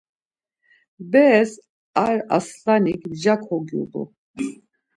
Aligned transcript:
Beres 1.11 1.51
ar 2.05 2.17
aslanik 2.37 3.01
mja 3.11 3.35
kogyubu. 3.45 4.01